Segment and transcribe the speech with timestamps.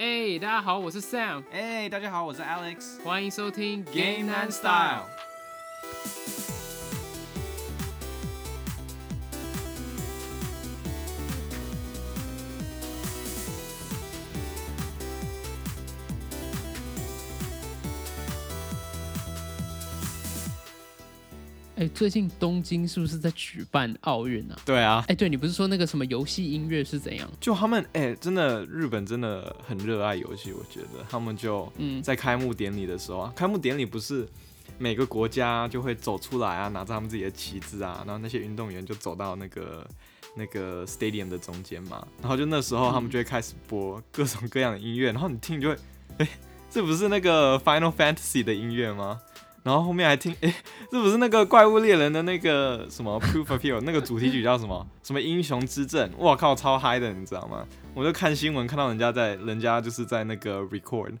[0.00, 3.02] 哎、大家好，我是 Sam，哎、大家好，我是 Alex。
[3.02, 5.17] 欢迎收听 Game and Style。
[21.98, 24.56] 最近东京是不是在举办奥运啊？
[24.64, 27.28] 对啊，哎、对你不是说那个什么游戏音乐是怎样？
[27.40, 34.28] 就他们哎、真的日本真的很热爱游戏，我觉得他们就嗯，在开幕典礼的时候啊，开幕典礼不是
[34.78, 39.84] 每个国家就会走出来啊，拿着他们自己的旗帜啊，然后那些运动员就走到那个
[40.36, 45.76] 那个 stadium 的中间嘛，然后就那时候他们就会开始播各种各样的音乐，然后你听就会，
[46.18, 46.28] 哎、
[46.70, 49.20] 这不是那个 Final Fantasy 的音乐吗？
[49.68, 50.54] 然后后面还听，哎、
[50.90, 54.86] 这不是那个怪物猎人的那个什么 Proof of Hero 那个主题曲叫什么？
[55.02, 56.10] 什么英雄之证？
[56.16, 57.66] 我靠，超嗨的，你知道吗？
[57.92, 61.12] 我就看新闻看到人家在，人家就是在那个 record，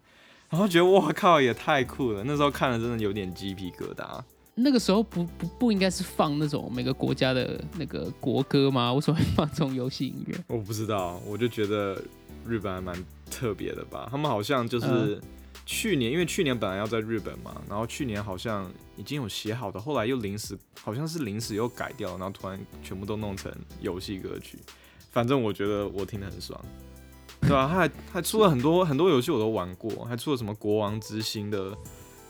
[0.48, 2.24] 然后觉得我靠，也太酷了。
[2.24, 4.18] 那时候看了真的有点鸡皮疙瘩。
[4.54, 8.90] 那个时候不不不应该是放那种每个国家的那个国歌吗？
[8.94, 10.34] 为什么会放这种游戏音乐？
[10.46, 12.02] 我不知道，我就觉得
[12.46, 12.96] 日本还蛮
[13.30, 14.08] 特别的吧。
[14.10, 15.20] 他们好像就是
[15.70, 24.58] 去年，因为去年本来要在日本嘛，然后去年好像已经有写好的，后来又临时好像是临时又改掉，然后突然全部都弄成游戏歌曲。
[25.10, 26.58] 反正我觉得我听得很爽，
[27.42, 31.76] 对吧、他还还出了很多很多游戏我都玩过，还出了什么国王之心的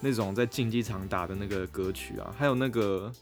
[0.00, 3.12] 那种在竞技场打的那个歌曲啊，还有那个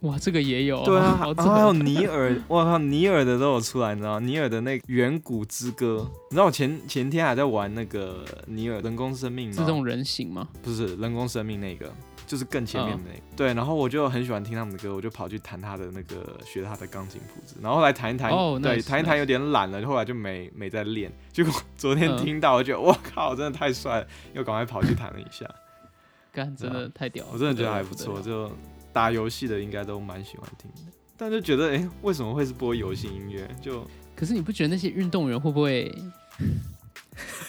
[0.00, 4.20] 哇，这个也有，对啊， 好然后还有尼尔，我靠，尼尔的都有出来，你知道吗？
[4.20, 9.54] 尼尔的那个远古之歌，你知道我前前天还在玩那个尼尔人工生命吗？
[9.54, 10.48] 自动人形吗？
[10.62, 11.92] 不是人工生命那个，
[12.26, 13.20] 就是更前面的那个。
[13.36, 21.12] 对，然后我就很喜欢听他们的歌，我就跑去弹他的那个学他的钢琴谱子，然后后来弹一弹，哦对弹一弹有点懒了，后来就没没再练。
[21.30, 25.44] 结果昨天嗯听到，我觉得我靠，真的太帅了，又赶快跑去弹了一下。
[26.32, 27.30] 干，真的太屌了！
[27.34, 28.50] 我真的觉得还不错，就
[28.92, 33.48] 打游戏的应该都蛮喜欢听的，但就觉得哎、诶为什么会是播游戏音乐？
[33.60, 33.86] 就
[34.16, 35.84] 可是你不觉得那些运动员会不会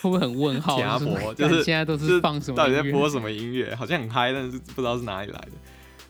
[0.01, 0.79] 会不会很问号？
[0.79, 3.73] 假就是博就是现在都是放什么到底在播什么音乐？
[3.75, 5.51] 好像很嗨，但是不知道是哪里来的。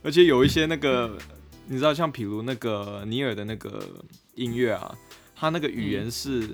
[0.03, 1.17] 而且有一些那个，
[1.67, 3.81] 你知道，像比如那个尼尔的那个
[4.35, 4.97] 音乐啊，
[5.35, 6.49] 他那个语言是、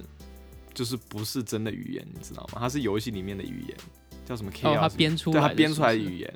[0.73, 2.59] 就是不是真的语言，你知道吗？
[2.59, 3.77] 它是游戏里面的语言，
[4.25, 6.33] 叫什么 K 哦，他编出来的，对他编出来的语言，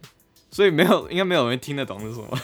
[0.51, 2.37] 所以没有应该没有人听得懂是什么。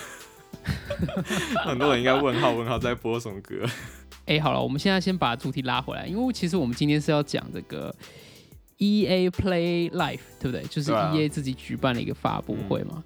[1.63, 3.65] 很多人应该问号问号在播什么歌？
[4.25, 7.93] 哎、好了，我们现在先把主题拉回来，因为其实我们今天是要讲这个
[8.77, 10.63] E A Play Live，对不对？
[10.63, 13.03] 就是对啊 E A 自己举办了一个发布会嘛。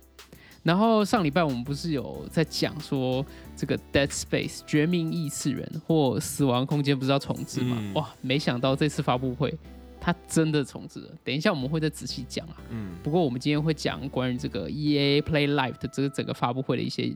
[0.64, 3.26] 然后上礼拜我们不是有在讲说
[3.56, 7.78] 这个 Dead Space 绝命异次元或死亡空间不是要重置嘛？
[7.80, 9.54] 嗯哇，没想到这次发布会
[10.02, 11.10] 它真的重置了。
[11.24, 12.58] 等一下我们会再仔细讲啊。
[12.70, 17.14] 嗯，不过我们今天会讲关于这个 E A Play Live 的这个整个发布会的一些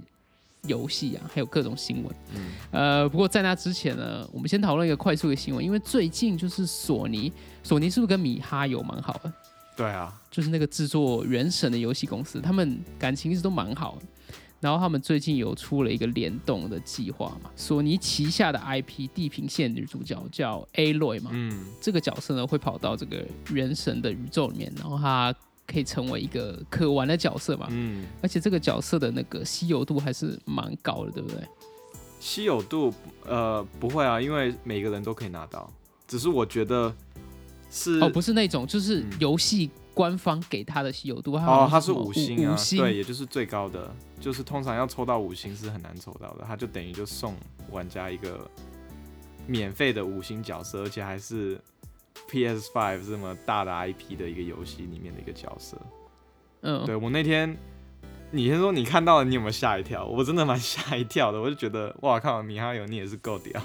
[0.67, 2.15] 游戏啊，还有各种新闻。
[2.35, 9.33] 嗯呃，不过在那之前呢，我们先讨论一个快速的新闻，因为最近就是索尼，索尼是不是跟米哈游蛮好的？
[9.75, 14.05] 对啊，就是那个制作《原神》的游戏公司，他们感情一直都蛮好的。
[14.65, 21.67] 然后他们最近有出了一个联动的计划嘛，索尼旗下的 IP《地平线》女主角叫 Aloy 嘛，嗯。
[21.79, 25.31] 这个角色呢会跑到这个原神的宇宙里面，然后他
[25.67, 31.37] 可以成为一个可玩的角色嘛，嗯，而且这个角色的那个稀有度还是蛮高的，对不对？
[32.19, 32.91] 稀有度
[33.27, 35.71] 呃不会啊，因为每个人都可以拿到，
[36.07, 36.91] 只是我觉得
[37.69, 39.11] 是哦，不是那种，就是嗯。
[39.19, 47.33] 游戏官方给他的稀有度，它哦，它是五星啊，五星对，也就是最高的，就是通常要抽到五星是很难抽到的，他就等于就送
[47.71, 48.47] 玩家一个
[49.47, 51.59] 免费的五星角色，而且还是
[52.29, 55.77] PS Five 这么大的 IP 的一个游戏里面的一个角色。
[56.61, 57.57] 嗯，对我那天，
[58.31, 60.05] 你先说你看到了，你有没有吓一跳？
[60.05, 63.61] 我真的蛮 吓一跳的，我就觉得哇靠，米哈游你也是够屌，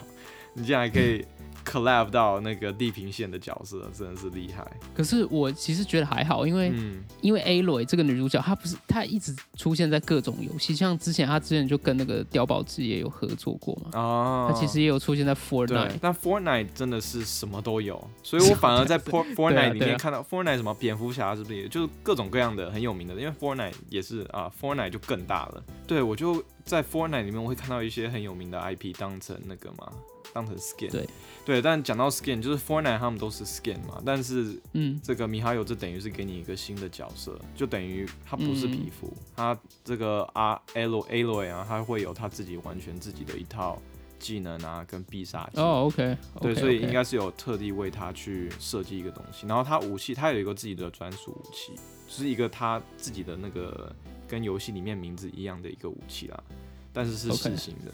[0.54, 1.24] 你竟然还可以
[1.70, 4.66] collab 到那个地平线的角色，真的是厉害。
[4.94, 25.62] 可是我其实觉得还好，因为、嗯，因为 Aloy 这个女主角，她不是她一直出现在各种游戏，像之前她之前就跟那个碉堡之夜有合作过嘛，哦，她其实也有出现在 Fortnite，，但 Fortnite 真的是什么都有，所以我反而在 For 对啊 Fortnite 里面看到 Fortnite 什么蝙蝠侠是不是也就是各种各样的很有名的，因为 Fortnite 也是啊，Fortnite 就更大了。
[25.86, 29.90] 对我就在 Fortnite 里面我会看到一些很有名的 IP 当成那个嘛，
[30.32, 30.90] 当成 skin。
[30.90, 31.08] 对
[31.44, 43.80] 对，但讲到 skin 就是 Fortnite 他们都是 skin 嘛，但是嗯，这个米哈游这等于是给你一个新的角色，就等于它不是皮肤，它这个啊 Alo Aloy 啊，它会有它自己完全自己的一套
[44.18, 45.60] 技能啊跟必杀技。
[45.60, 49.46] 哦，OK，对，所以应该是有特地为他去设计一个东西。
[49.46, 51.72] 然后他武器，他有一个自己的专属武器，
[52.06, 53.94] 就是一个他自己的那个
[54.28, 56.44] 跟游戏里面名字一样的一个武器啦，
[56.92, 57.92] 但是是四星的。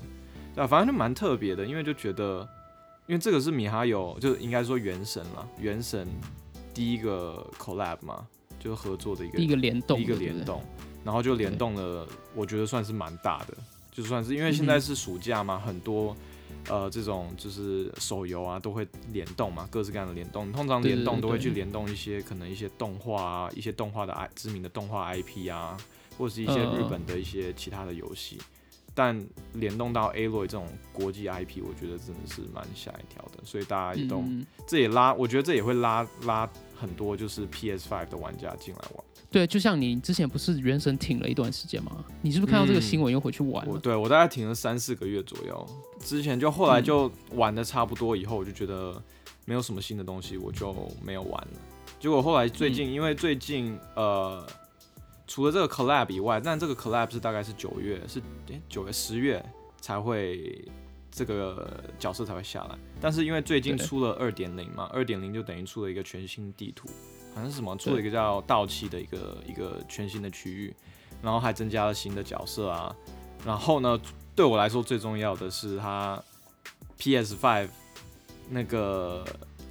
[0.57, 2.49] 对啊，反正就蛮特别的，因为就觉得，
[3.07, 6.09] 因为这个是米哈游，就应该说原神了，原神
[6.73, 8.27] 第一个 collab 嘛，
[8.59, 10.65] 就是合作的一个第一个联动，第一个联动，
[11.05, 13.55] 然后就联动了，我觉得算是蛮大的，
[13.93, 16.17] 就算是因为现在是暑假嘛，很多
[16.71, 25.77] 呃这种就是手游啊都会联动嘛，各式各样的联动，通常联动都会去联动一些可能一些动画啊，一些动画的 I 知名的动画 IP 啊，
[26.17, 28.39] 或是一些日本的一些其他的游戏。
[28.97, 29.15] 但
[29.53, 34.25] 联动到 Aloy 这种国际 IP，我觉得真的是蛮吓一跳的，所以大家也都，
[34.67, 39.05] 这也拉，我觉得这也会拉拉很多就是 PS Five 的玩家进来玩。
[39.31, 42.03] 对，就像你之前不是原神停了一段时间吗？
[42.23, 43.79] 你是不是看到这个新闻又回去玩了？
[43.81, 45.67] 对我大概停了三四个月左右，
[46.01, 48.99] 之前就后来就玩的差不多以后，我就觉得
[49.45, 51.61] 没有什么新的东西，我就没有玩了。
[52.01, 54.47] 结果后来最近，因为最近呃。
[55.27, 58.23] 除了这个 collab 以外，但这个 collab 是大概是九月，是
[58.69, 59.45] 九月十月
[59.81, 60.65] 才会
[61.11, 62.79] 这个角色才会下来。
[63.01, 66.89] 但是因为最近出了二点零嘛，二点零就等于出了一个全新地图，
[67.35, 70.75] 好像是什么出了一个叫道气的一个一个全新的区域，
[71.21, 72.95] 然后还增加了新的角色啊。
[73.45, 74.01] 然后呢，
[74.35, 76.23] 对我来说最重要的是它
[76.99, 77.69] PS Five
[78.49, 79.25] 那个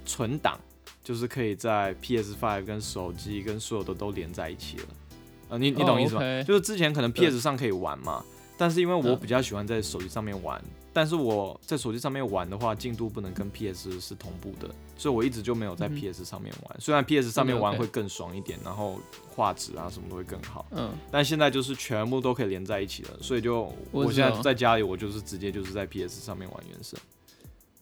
[0.04, 0.60] 存档，
[1.02, 4.84] 就是可以在 PS Five 跟手机跟所有的都连在一起了。
[5.48, 6.42] 呃，你你懂意思吗？
[6.42, 8.24] 就是之前可能 PS 上可以玩嘛，
[8.56, 10.62] 但是因为我比较喜欢在手机上面玩，
[10.92, 16.80] 但是我在手机上面玩的话，进度不能跟 PS 是同步的，所以我一直就没有在 PS 上面玩。
[16.80, 18.98] 虽然 PS 上面玩会更爽一点，然后
[19.28, 26.98] 画质啊什么都会更好，嗯，但现在就是全部都可以连在一起了，所以就我现在在家里，我就是直接就是在 PS 上面玩原神，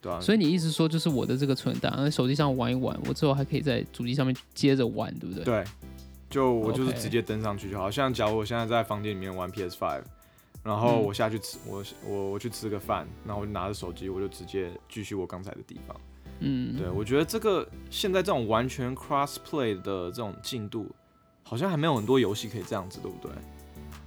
[0.03, 0.21] 对啊。
[0.21, 5.45] 所以你意思说，就是我的这个存档在手机上玩一玩，我之后还可以在主机上面接着玩，对不对？
[5.45, 5.65] 对。
[6.35, 10.03] 就我就是直接登上去就好，像假如我现在在房间里面玩 PS Five，
[10.65, 15.97] 然后我下去吃我我我去吃个饭，然后我就拿着手机，我就直接继续我刚才的地方。
[16.41, 20.91] 嗯，对，我觉得这个现在这种完全 cross play 的这种进度，
[21.45, 23.31] 好像还没有很多游戏可以这样子，对不对？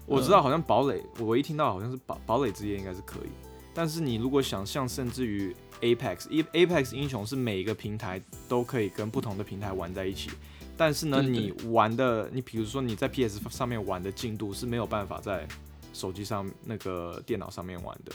[0.06, 3.30] 我知道好像堡垒，我一听到好像是堡堡垒之夜应该是可以，
[3.74, 10.30] 但是你如果想象甚至于 Apex，Apex 英雄是每一个平台都可以跟不同的平台玩在一起。
[10.78, 15.48] 但是呢，你玩的，你比如说你在 PS 上面玩的进度是没有办法在
[15.92, 18.12] 手机上那个电脑上面玩的，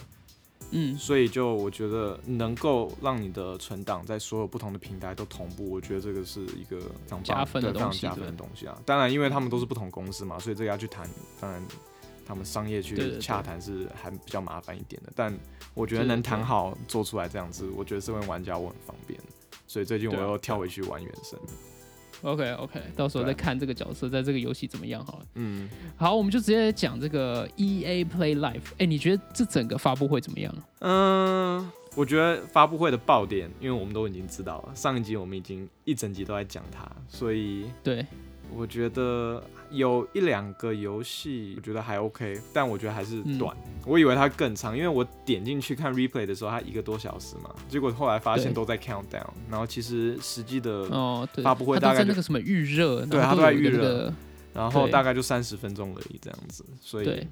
[0.70, 8.80] 嗯，所以就我觉得能够让你的存档在所有不同的平台都同步，我觉得这个是一个非常加分的东西，加分的东西啊。
[8.86, 11.08] 当然，因为他们都是不同公司嘛，所以这个要去谈，
[11.40, 11.60] 当然
[12.24, 15.12] 他们商业去洽谈是还比较麻烦一点的。
[15.16, 15.36] 但
[15.74, 19.18] 我觉得能谈好做出来这样子，我觉得身为玩家我很方便，
[19.66, 21.36] 所以最近我又跳回去玩原神。
[22.22, 25.26] OK OK，到时候再看这个角色在这个游戏怎么样好了。
[25.34, 28.62] 嗯，好，我们就直接讲这个 EA Play Live。
[28.78, 30.54] 哎，你觉得这整个发布会怎么样？
[30.80, 38.06] 嗯，我觉得发布会的爆点，因为我们都已经知道了，上一集我们已经一整集都在讲它，所以对。
[38.54, 43.56] 我觉得有一两个游戏，我觉得还 OK，但我觉得还是短。
[43.86, 54.12] 我以为它更长，因为我点进去看 replay 的时候，它一个多小时嘛，结果后来发现都在 countdown，然后其实实际的哦发布会大概那个什么预热，对，它都在预热，
[54.52, 57.26] 然后大概就三十分钟而已这样子，所以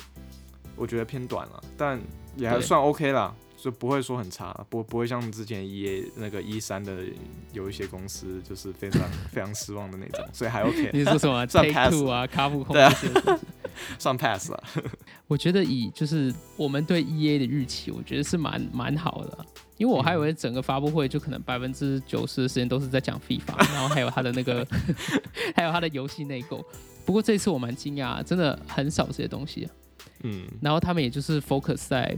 [0.77, 2.01] 我觉得偏短了，但
[2.37, 3.35] 也还算 OK 啦。
[3.63, 7.05] 就不会说很差，不不会像之前 E A 那个 E 三的
[7.53, 10.91] 有一些公司就是非常非常失望的那种，所以还 OK。
[10.95, 11.47] 你说什么？
[11.47, 12.93] 算 pass 啊，卡普空对啊，
[13.99, 14.63] 算 pass 了。
[15.29, 24.67] 我觉得以就是我们对 E A 的预期，我觉得是蛮蛮好的，因为我还以为整个发布会就可能百分之九十的时间都是在讲 FIFA，然后还有他的那个
[25.55, 26.65] 还有他的游戏内购。
[27.05, 29.69] 不过这次我蛮惊讶，真的很少这些东西。
[30.23, 32.17] 嗯，然后他们也就是 focus 在。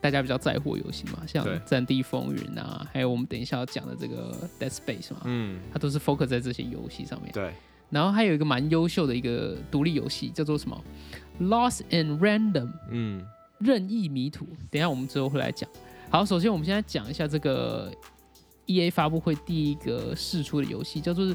[0.00, 7.32] 大家比较在乎游戏嘛，像《战地风云》啊，还有我们等一下要讲的这个《Dead Space》嘛，嗯，它都是 focus 在这些游戏上面。
[7.32, 7.52] 对。
[7.90, 10.84] 然后还有一个蛮优秀的一个独立游戏，叫做什么
[11.46, 13.24] 《Lost and Random》，嗯，
[13.58, 14.46] 任意迷途。
[14.70, 15.68] 等下我们之后会来讲。
[16.10, 17.92] 好，首先我们现在讲一下这个
[18.66, 21.34] E A 发布会第一个试出的游戏，叫做。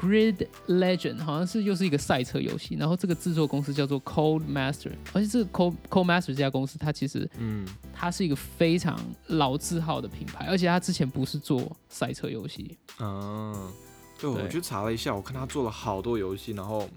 [0.00, 12.78] Grid Legend 好像是又是一个赛车游戏，然后这个制作公司叫做 Cold Master，而且这个 Cold Cold Master 这家公司它其实，嗯，它是一个非常老字号的品牌，而且它之前不是做赛车游戏。
[12.98, 13.70] 嗯，
[14.18, 16.88] 对，我去查了一下，我看他做了好多游戏，然后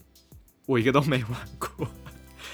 [0.65, 1.85] 我一个都没玩过。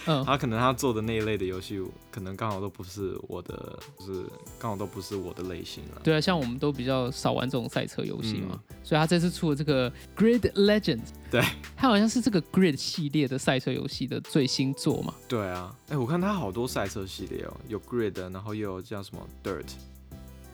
[0.06, 4.24] 嗯，他可能他做的那一类的游戏，可能刚好都不是我的，就是
[4.58, 6.02] 刚好都不是我的类型了。
[6.04, 8.76] 对啊，像我们都比较少玩这种赛车游戏嘛，嗯。
[8.84, 11.42] 所以他这次出了这个 Grid Legends，对，
[11.76, 15.14] 他好像是这个 Grid 系列的赛车游戏的最新作嘛。
[15.28, 19.66] 对啊，哎、我看他好多赛车系列哦，有 Grid，然后又有叫什么 Dirt，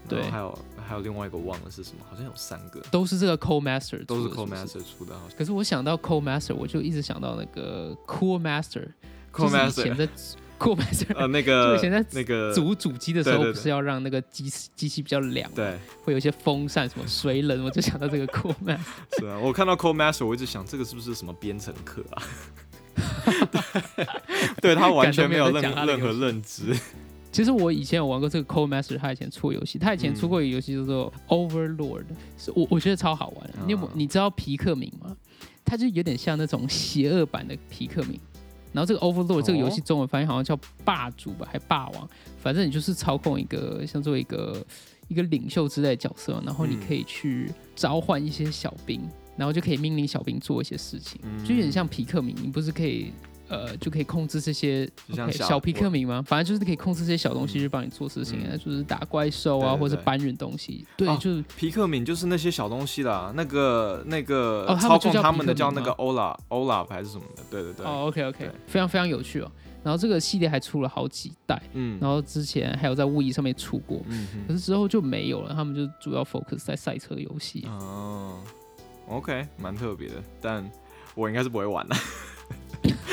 [0.09, 0.23] 对。
[0.23, 5.37] 还有还有另外一个忘了是什么，好像有三个，都是这个 Co Master，都是出的 Co 不 Master 出的，好像。
[5.37, 8.87] 可是我想到 Co Master，我就一直想到那个 Cool Master，
[9.35, 10.07] Co 就是以前 Master，在
[10.57, 18.79] Cool Master 呃，那 就个以前在那个组主机的时候，不是要让那个机机器比较凉，，对，会有一些风扇什么水冷，我就想到这个 Cool Master。
[19.19, 22.23] 是啊，我看到 Co Master，我一直想这个是不是什么编程课啊？
[24.61, 26.73] 对他完全没有任任何认知。
[27.31, 32.05] 其实我以前有玩过这个 Cold Master，他以前出游戏，他以前嗯出过一个游戏叫做 Overlord，
[32.37, 33.57] 是我我觉得超好玩的。
[33.65, 35.13] 你有你知道皮克明吗？
[35.65, 38.17] 它就有点像那种邪恶版的皮克敏。
[38.75, 42.09] 然后这个 Overlord 这个游戏中文翻译好像叫霸主吧，还霸王，
[42.41, 44.63] 反正你就是操控一个像做一个
[45.07, 49.01] 一个领袖之类的角色，然后你嗯可以去召唤一些小兵，
[49.37, 51.45] 然后就可以命令小兵做一些事情，嗯。
[51.45, 53.13] 就有点像皮克明，你不是可以
[53.47, 56.23] 呃就可以控制这些小小皮克敏吗？
[56.25, 60.85] 反正就是可以控制这些小东西嗯去帮你做事情，嗯就是打怪兽啊，或者搬运东西。
[60.97, 69.51] 对，哦就是皮克敏就是那些小东西啦，那个那个操控他们的叫敏那个欧拉欧拉还是什么的，对对对，哦，OK OK，非常非常有趣哦。
[69.83, 75.53] 然后这个系列还出了好几代，嗯然后之前还有在 Wii 上面出过，嗯可是之后就没有了。
[75.53, 77.63] 他们就主要 focus 在赛车游戏。
[77.67, 78.39] 哦
[79.07, 80.67] ，OK，蛮特别的，但
[81.13, 81.95] 我应该是不会玩的。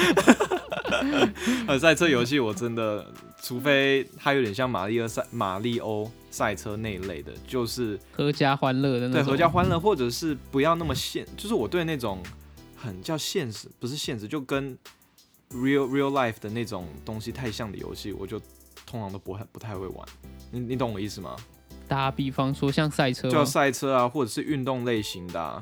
[1.67, 3.05] 呃，赛车游戏我真的，
[3.43, 9.23] 除非它有点像马里奥赛马里欧赛车那一类的，就是合家欢乐的那种。
[9.23, 12.23] 对合家欢乐，或者是不要那么现，就是我对那种
[12.77, 14.77] 很叫现实，不是现实，就跟
[15.51, 18.39] real real life 的那种东西太像的游戏，我就
[18.87, 20.07] 通常都不很不太会玩。
[20.51, 21.37] 你你懂我意思吗？
[21.89, 25.61] 打比方说像赛车吗，就赛车啊，或者是运动类型的、啊，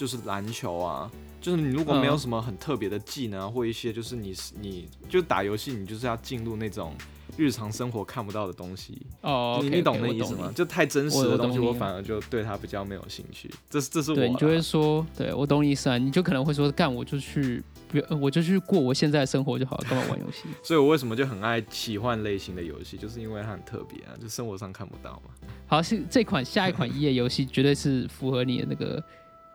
[0.00, 1.10] 就是篮球啊。
[1.42, 6.94] 就是你如果没有嗯什么很特别的技能啊，或一些就是你你就打游戏，你就是要进入那种
[7.36, 9.00] 日常生活看不到的东西。
[9.22, 10.38] 哦你你懂 OK，那意思吗？
[10.40, 13.50] 我懂你就太真实的东西，我我反而就对它比较没有兴趣。
[13.70, 20.42] 这是这是我对你就啦会说，对我懂你意思啊，你就可能会说，干我就去，不我就去过我现在的生活就好了，干嘛玩游戏？
[20.62, 25.30] 所以我为什么就很爱奇幻类型的游戏，就是因为它很特别啊，就生活上看不到嘛。
[25.66, 29.02] 好，是这款下一款 一页游戏绝对是符合你的那个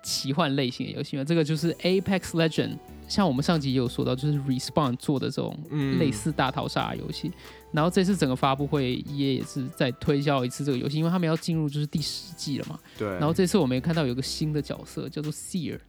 [0.06, 1.24] 奇幻类型的游戏嘛？
[1.24, 7.32] 这个就是 Apex Legend，像我们上集也有说到，就是 Respawn 做的这种嗯类似大逃杀游戏。
[7.72, 12.80] 然后这次整个发布会，EA 也是在推销一次这个游戏，因为他们要进入就是第十季了嘛。
[12.98, 15.80] 对，然后这次我们也看到有个新的角色叫做 Seer，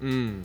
[0.00, 0.42] 嗯，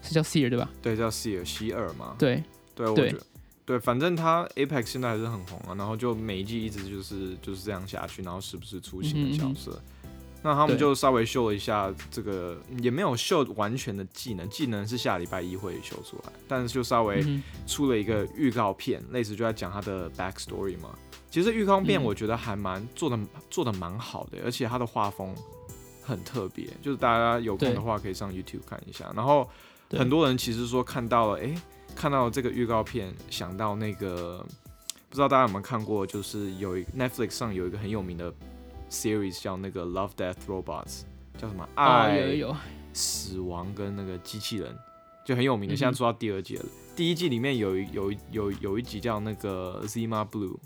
[0.00, 0.70] 是叫 Seer 对吧？
[0.80, 2.14] 对，叫 Seer 希尔嘛。
[2.16, 2.44] 对，
[2.76, 3.22] 对，我对觉得
[3.66, 9.82] 对，反正它 Apex 现在还是很红啊，然后就每一季一直就是就是这样下去，然后时不时出新的角色。
[10.46, 20.96] 那他们就稍微秀了一下这个，也没有秀完全的技能，技能是下礼拜一会秀出来，但是就稍微嗯出了一个预告片，类似就在讲他的 backstory 嘛。
[21.32, 23.18] 其实预告片嗯我觉得还蛮做的
[23.50, 25.34] 做的蛮好的，而且他的画风
[26.00, 29.12] 很特别，就是大家有空的话可以上 YouTube 看一下。
[29.16, 29.50] 然后
[29.90, 31.56] 很多人其实说看到了，诶，
[31.96, 34.46] 看到了这个预告片，想到那个
[35.08, 38.32] 不知道大家有没有看过，就是有一 Netflix 上有一个很有名的
[38.90, 41.02] series 叫那个 Love Death Robots，
[41.38, 41.64] 叫什么？
[41.76, 42.56] 哦，爱、有有有，
[42.92, 44.76] 死亡跟那个机器人，
[45.24, 46.64] 就很有名的，现在做到第二季了。
[46.94, 50.56] 第一季里面有一有一有有一集叫那个 Zima Blue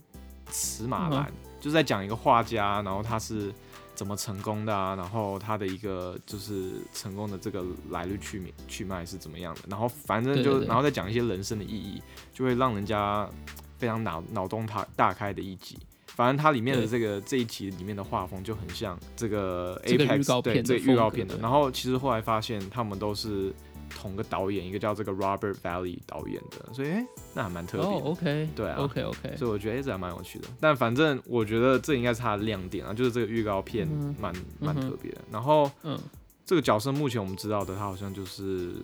[0.46, 3.52] 紫马嗯蓝，就是在讲一个画家，然后他是
[3.96, 10.68] 怎么成功的啊，然后他的一个就是成功的这个来路去脉去脉是怎么样的，然后反正就对对对。
[10.68, 12.00] 然后再讲一些人生的意义，
[12.32, 13.28] 就会让人家
[13.76, 15.76] 非常脑脑洞大大开的一集。
[16.20, 21.34] 反正它里面的这个这一集里面的画风就很像这个 Apex 对这个预告片的。
[21.38, 23.50] 然后其实后来发现他们都是
[23.88, 27.86] 同个导演，一个叫这个 Robert Valley 导演的，所以哎、那还蛮特别。
[27.86, 30.48] 哦，OK，对啊，OK OK，所以我觉得哎、这还蛮有趣的。
[30.60, 35.22] 但反正我觉得这应该是它的亮点啊，就是这个预告片嗯蛮蛮嗯特别的。
[35.32, 35.98] 然后嗯，
[36.44, 38.74] 这个角色目前我们知道的，他好像就是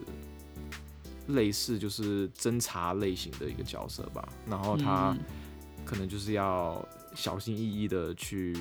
[1.27, 4.27] 类似就是侦查类型的一个角色吧。
[4.49, 5.19] 然后他嗯
[5.85, 6.83] 可能就是要
[7.17, 8.55] 小心翼翼的去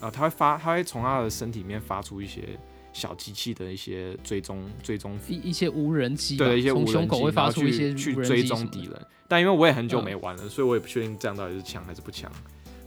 [0.00, 2.58] 啊，他会发，他会从他的身体里面发出一些
[2.92, 8.42] 小机器的一些追踪追踪一一些无人机，对一些无从胸口会人机发出一些去去追。
[8.44, 9.06] 踪敌人。
[9.28, 12.30] 但因为我也很久嗯没玩了，所以我也不确定这样到底是强还是不强。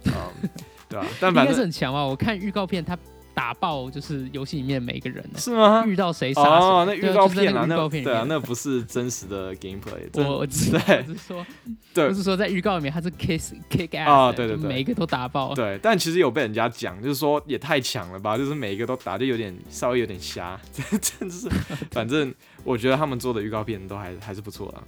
[0.04, 0.12] 嗯，
[0.88, 2.04] 对啊， 但反正是反正很强啊？
[2.04, 2.98] 我看预告片，它
[3.34, 5.84] 打爆就是游戏里面每一个人呢，是吗？
[5.84, 6.50] 遇到谁杀谁。
[6.50, 11.46] 哦，那预告片啊，那对啊，那不是真实的 gameplay， 我我知道，对是说，
[11.92, 15.52] 对不是说在预告里面他是 kiss kick ass，的哦对对对每一个都打爆。
[15.54, 21.48] 对，但其实有被人家讲，就是说也太强了吧，就是每一个都打，就有点稍微有点瞎， 真的是，
[21.90, 24.82] 反正我觉得他们做的预告片都还还是不错的。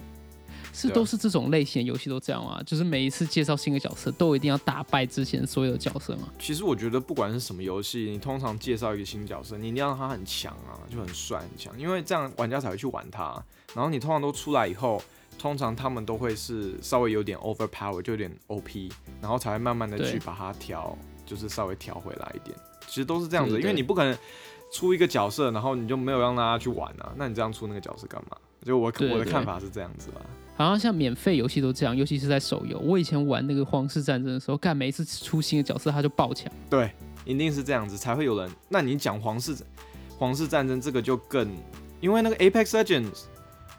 [0.76, 2.62] 是都是这种类型的游戏都这样啊？
[2.66, 6.28] 就是每一次介绍新的角色，都一定要打败之前所有的角色吗？
[6.38, 13.42] 其实我觉得不管是什么游戏，你通常介绍一个新角色，你一定要让他很强啊，就很帅很强，因为这样玩家才会去玩他。
[13.74, 15.02] 然后你通常都出来以后，
[15.38, 18.90] 通常他们都会是稍微有点 overpower，就有点 OP，
[19.20, 22.56] 然后才会慢慢的去把它调，就是稍微调回来一点。
[22.86, 24.16] 其实都是这样子，因为你不可能
[24.72, 28.36] 出一个角色，然后你就没有让大家去玩啊，那你这样出那个角色干嘛？
[28.64, 30.20] 就我我的看法是这样子吧。
[30.56, 32.78] 好像像免费游戏都这样，尤其是在手游。
[32.78, 36.50] 我以前玩那个皇室战争的时候，干每一次出新的角色他就爆强。
[36.70, 36.90] 对，
[37.24, 38.50] 一定是这样子才会有人。
[38.68, 39.54] 那你讲皇室
[40.18, 41.48] 皇室战争这个就更，
[42.00, 43.24] 因为那个 Apex Legends。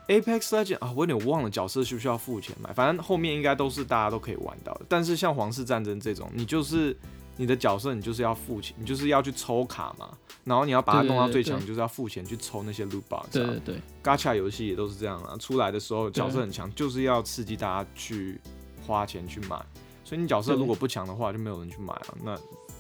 [0.08, 4.86] Apex Legend 啊，我有点忘了角色需不需要付钱买，反正后面应该都是大家都可以玩到的。
[4.88, 6.96] 但是像皇室战争这种，你就是
[7.38, 10.10] 你的角色，你就是要付钱，你就是要去抽卡嘛，
[10.44, 13.30] 然后你要把它弄到最强，就是要付钱去抽那些 loot box、啊。
[13.32, 18.40] 对对对，Gacha 游戏也都是这样啊，出来的时候角色很强，就是要刺激大家去
[18.86, 19.64] 花钱去买。
[20.04, 22.38] 所以你角色如果不强的话，就没有人去买啊，那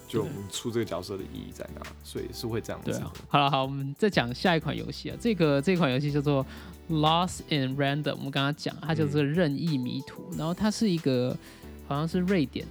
[0.07, 1.81] 就出这个角色的意义在哪？
[2.03, 2.97] 所以是会这样子的。
[2.97, 3.13] 对啊。
[3.27, 5.17] 好了，好，我们再讲下一款游戏啊。
[5.19, 6.45] 这个这款游戏叫做
[6.89, 10.25] Lost in Random，我们刚刚讲，它叫做任意迷途。
[10.37, 11.37] 然后它是一个
[11.85, 12.65] 好像是瑞典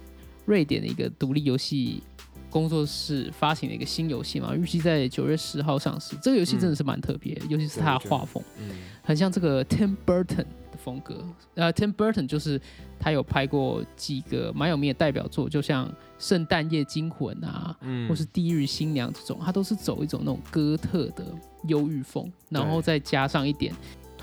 [0.47, 2.01] 瑞典的一个独立游戏
[2.49, 6.15] 工作室发行的一个新游戏嘛，预计在九月十号上市。
[6.21, 8.69] 这个游戏真的是蛮特别，尤其是它的画风，嗯，
[9.03, 11.23] 很像这个 Tim Burton 的风格。
[11.55, 12.59] 呃，Tim Burton 就是
[12.97, 15.87] 他有拍过几个蛮有名的代表作，就像
[16.17, 21.25] 《圣诞夜惊魂》啊，嗯或是《地狱新娘》这种，他都是走一种那种哥特的
[21.67, 23.73] 忧郁风，然后再加上一点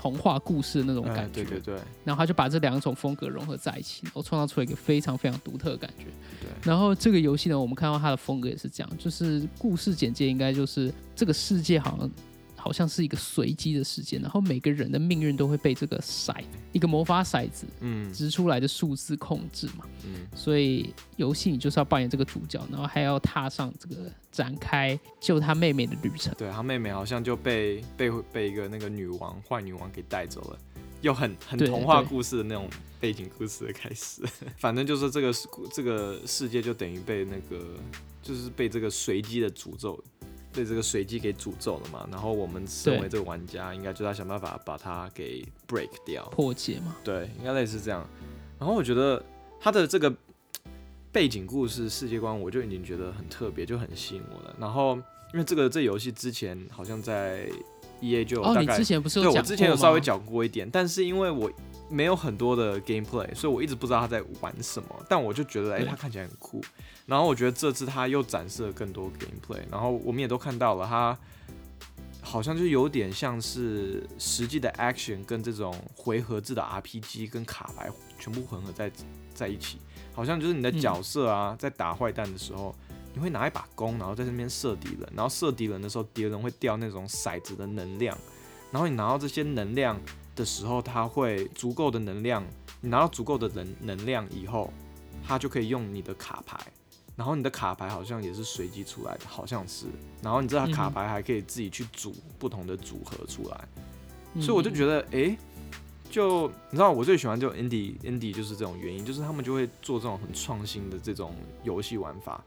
[0.05, 1.75] 童话故事的那种哎感觉，对对对。
[2.03, 6.05] 然后他就把这两种风格融合在一起，然后创造出了一个非常非常独特的感觉。
[6.39, 12.11] 对，然后这个游戏呢，我们看到它的风格也是这样，就是故事简介应该就是这个世界好像
[12.65, 16.33] 好像是一个随机的事件，然后每个人的命运都会被这个骰
[16.71, 19.85] 一个魔法骰子嗯掷出来的数字控制嘛。
[20.03, 26.33] 嗯，所以游戏你就是要扮演这个主角，然后还要踏上这个展开救他妹妹的旅程。
[26.39, 30.57] 对他妹妹好像就被被被一个那个女王坏女王给带走了。
[31.01, 32.67] 又很很童话故事的那种
[32.99, 34.23] 背景故事的开始，
[34.57, 37.63] 反正就是这个世这个世界就等于被那个
[38.23, 40.03] 就是被这个随机的诅咒，
[40.55, 42.07] 被这个随机给诅咒了嘛。
[42.11, 46.23] 然后我们身为这个玩家，应该就要想办法把它给 break 掉。
[46.29, 48.07] 破解嘛，对，应该类似这样。
[48.57, 49.21] 然后我觉得
[49.59, 50.13] 它的这个
[51.11, 54.55] 背景故事世界观，我就已经觉得很特别，就很吸引我了。
[54.59, 54.95] 然后
[55.33, 57.49] 因为这个这游戏之前好像在
[57.99, 61.51] E A 就大概、你之前不是有对我之前有稍微讲过一点，但是因为我
[61.89, 64.89] 没有很多的 gameplay，所以我一直不知道他在玩什么。
[65.09, 66.61] 但我就觉得，哎、对他看起来很酷。
[67.05, 71.17] 然后我觉得这次他又展示了更多 gameplay，然后我们也都看到了，他
[72.21, 78.91] 好像就有点像是实际的 action 跟这种回合制的 RPG 跟卡牌全部混合在
[79.33, 79.77] 在一起，
[80.13, 82.75] 好像就是你的嗯角色啊，在打坏蛋的时候。
[83.17, 88.17] 你会拿一把弓，然后在那边射敌人，然后射敌人的时候，敌人会掉那种骰子的能量，
[88.73, 89.97] 然后你拿到这些能量
[90.35, 92.43] 的时候，它会足够的能量，
[92.81, 94.71] 你拿到足够的能能量以后，
[95.25, 96.59] 它就可以用你的卡牌，
[97.15, 99.85] 然后你的卡牌好像也是随机出来的，好像是，
[100.21, 103.67] 然后你这卡牌还可以自己去组不同的组合出来，
[104.41, 105.37] 所以我就觉得，得，诶，
[106.09, 112.43] 就你知道我最喜欢就 indie indie 就是这种原因，就是他们就会做这种很创新的这种游戏玩法，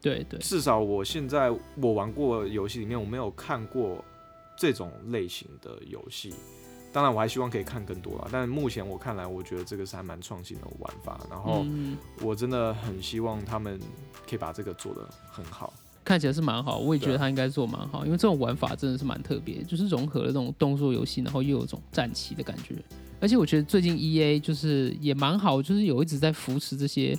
[0.00, 4.04] 对对，至少我现在我玩过游戏里面，我没有看过
[4.58, 6.34] 这种类型的游戏。
[6.94, 8.28] 当然，我还希望可以看更多啦。
[8.30, 11.18] 但目前我看来，我觉得这个是还蛮创新的玩法。
[11.28, 13.80] 然后，嗯，我真的很希望他们
[14.28, 15.72] 可以把这个做得很好。
[16.04, 22.76] 看起来是蛮好，我也觉得他应该做蛮好，因为这种玩法真的是蛮特别，就是融合了这种动作游戏，然后又有种战棋的感觉。
[23.20, 27.18] 而且我觉得最近 E A 就是也蛮好，就是有一直在扶持这些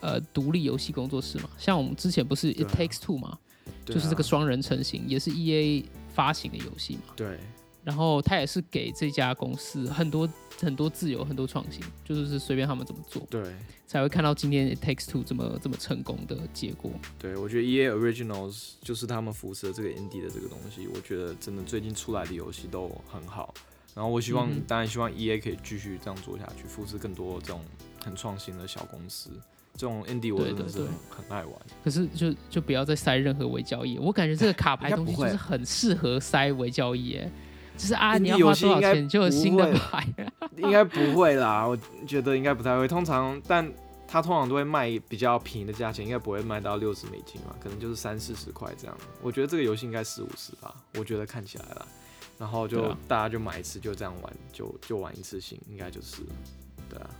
[0.00, 3.38] 呃独立游戏工作室嘛，像我们之前不是 It 啊 Takes Two 嘛，
[3.84, 7.12] 对就是这个啊双人成型，也是 E A 发行的游戏嘛。
[7.14, 7.38] 对
[7.84, 10.28] 然后他也是给这家公司很多
[10.60, 13.42] 很多自由、很多创新，就是随便他们怎么做，对
[13.86, 16.90] 才会看到今天 It Takes Two 这么这么成功的结果。
[17.18, 23.52] 对，我觉得 EA Originals 就是他们扶持的这个 indie 的这个东西，我觉得真的最近出来的游戏都很好。
[23.94, 27.60] 然后我希望，嗯当然希望 EA 可以继续这样做下去，扶持更多这种
[28.02, 29.30] 很创新的小公司。
[29.74, 31.52] 这种 indie 我真的是很很爱玩。
[31.82, 37.30] 可是就就不要再塞任何微交易，我感觉这个卡牌东西就是很适合塞微交易，哎，
[37.82, 40.06] 就是啊你要花多少游戏应该钱就有新的不会牌，
[40.56, 42.86] 应该不会啦，我觉得应该不太会。
[42.86, 43.68] 通常，但
[44.06, 48.96] 它通常都会卖比较便宜的价钱，应该不会卖到六十美金嘛，可能就是三四十块这样。
[49.20, 51.84] 我觉得这个游戏应该四五十吧，我觉得看起来啦。
[52.38, 56.22] 然后就、啊大家就买一次，就这样玩，就就玩一次性，应该就是，
[56.88, 57.10] 对啊。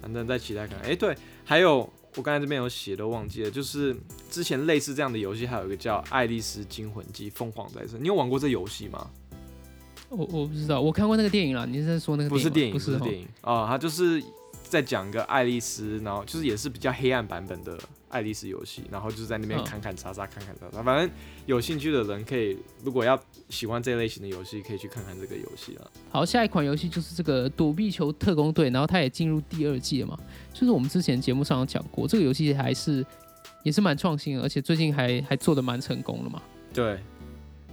[0.00, 0.90] 反正再期待看看。
[0.90, 1.78] 哎、对，还有
[2.16, 3.94] 我刚才这边有写都忘记了，就是
[4.30, 9.10] 之前类似这样的游戏，还有一个叫《爱丽丝惊魂记：凤凰再生》，你有玩过这游戏吗？
[10.12, 12.28] 我我不知道，我看过那个电影了，你是在说那个？
[12.28, 14.22] 不是电影，不是哦电影啊，他就是
[14.62, 21.10] 在讲一个爱丽丝，然后就是也是比较黑暗版本的爱丽丝游戏，然后就是在那边嗯砍砍杀杀，砍砍杀杀，反正
[21.46, 25.90] 有兴趣的人可以，如果要喜欢这类型的游戏，可以去看看这个游戏了。
[26.10, 30.18] 好，下一款游戏就是这个躲避球特工队，然后它也进入第二季了嘛。
[30.52, 33.04] 就是我们之前节目上有讲过，这个游戏还是
[33.62, 36.42] 也是蛮创新的，而且最近还还做的蛮成功的嘛。
[36.74, 36.98] 对，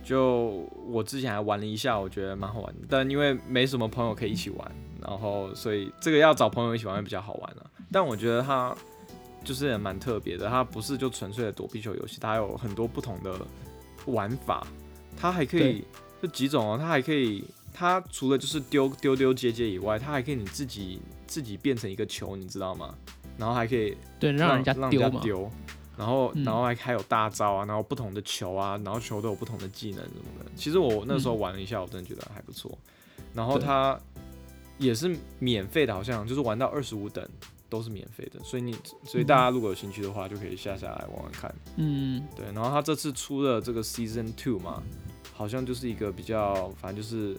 [0.10, 8.76] 就我之前还玩了一下，我觉得蛮好玩的，但因为没什么朋友可以一起玩，然后所以这个要找朋友一起玩会比较好玩了、但我觉得它
[9.44, 13.36] 就是也蛮特别的，它不是就纯粹的躲避球游戏，它有很多不同的
[14.08, 14.66] 玩法，
[15.16, 15.86] 它还可以
[16.24, 22.96] 就几种哦，它还可以，它除了就是丢丢丢接接以外，它还可以你自己自己变成一个球，你知道吗？
[23.38, 25.22] 然后还可以对，让人家让丢嘛。
[25.22, 25.52] 丢，
[26.00, 30.50] 然后嗯然后还还有大招啊，然后不同的球啊，然后球都有不同的技能什么的。
[30.56, 32.78] 其实我那时候玩了一下，我真的觉得还不错。
[33.34, 34.00] 然后它
[34.78, 37.28] 也是免费的，好像就是玩到二十五等
[37.68, 41.54] 都是免费的，所以你所以大家如果有兴趣的话，就可以下下来玩玩看。
[41.76, 44.82] 嗯，对，然后它这次出了这个 Season Two 嘛，
[45.34, 47.38] 好像就是一个比较，反正就是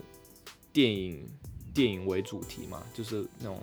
[0.70, 1.26] 电影
[1.72, 3.58] 电影为主题嘛，就是那种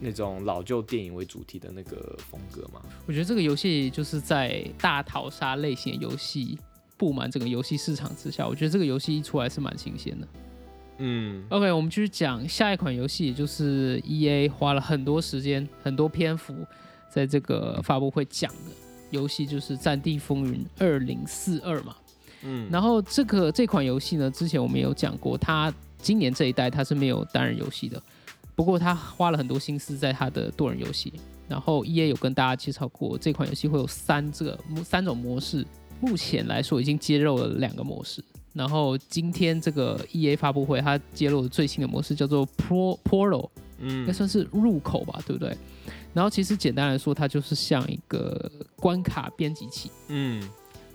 [0.00, 2.80] 那种老旧电影为主题的那个风格嘛。
[3.06, 6.58] 我觉得这个游戏就是在大逃杀类型游戏
[6.96, 10.26] 布满整个游戏市场之下，我觉得这个游戏一出来是蛮新鲜的。
[10.98, 16.54] 嗯，OK，我们继续讲下一款游戏，也就是 EA 花了很多时间、很多篇幅
[17.10, 18.70] 在这个发布会讲的
[19.08, 21.96] 游戏，就是《战地风云二零四二》嘛。
[22.42, 28.02] 嗯，然后这个这款游戏呢，之前我们有讲过，它今年这一代它是没有单人游戏的，
[28.60, 31.10] 不过他花了很多心思在他的多人游戏。
[31.48, 35.66] 然后 EA 有跟大家介绍过，这款游戏会有三这个三种模式，
[35.98, 38.22] 目前来说已经揭露了两个模式。
[38.52, 43.48] 然后今天这个 EA 发布会，它揭露的最新的模式叫做 Pro Portal，
[43.80, 45.56] 应该嗯算是入口吧，对不对？
[46.12, 49.90] 然后其实简单来说，它就是像一个关卡编辑器。
[50.08, 50.46] 嗯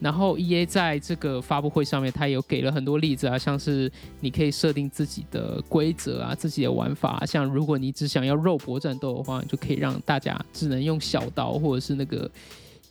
[0.05, 7.25] 然后 E A 在这个发布会上面，它有给了很多例子啊，像是你可以设定自己的规则啊，自己的玩法、啊。
[7.25, 12.29] 像如果你只想要肉搏战斗的话，你就可以让大家只能用小刀或者是那个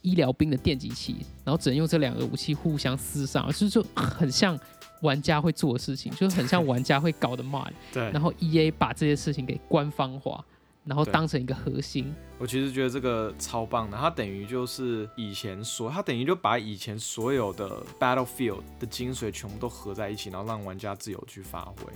[0.02, 4.58] 医疗兵的电击器，然后只能用这两个武器互相厮杀，就是就很像
[5.02, 7.70] 玩家会做的事情，就是很像玩家会搞的 mod。
[7.92, 8.20] 对然。
[8.20, 10.44] 后 E A 把这些事情给官方化，
[10.84, 12.14] 然后当成一个核心。
[12.38, 21.92] 我其实觉得这个超棒的，它等于就是以前所，它等于就把以前所有的 Battlefield 的精髓全部都合在一起，然后让玩家自由去发挥。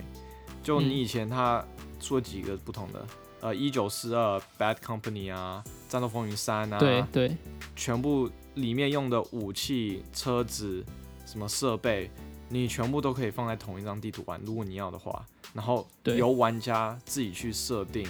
[0.63, 1.63] 就嗯你以前它
[1.99, 3.07] 出了几个不同的，
[3.41, 7.37] 呃，一九四二 Bad Company 啊，战斗风云三啊，对对，
[7.75, 10.83] 全部里面用的武器、车子、
[11.25, 12.09] 什么设备，
[12.47, 15.25] 你全部都可以放在同一张地图玩，如果你要的话。
[15.51, 18.07] 然后由玩家自己去设定